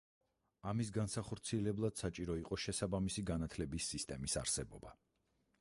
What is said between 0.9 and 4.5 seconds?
განსახორციელებლად საჭირო იყო შესაბამისი განათლების სისტემის